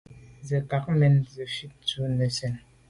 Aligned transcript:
Ndɔ̌lî 0.03 0.45
zə̀ 0.47 0.57
mə̀kát 0.61 0.83
fít 0.85 0.97
nə̀ 0.99 1.09
tswə́ 1.27 1.67
bû 1.73 1.83
zə̀ 1.91 2.09
nə́ 2.17 2.29
sɛ́n. 2.37 2.53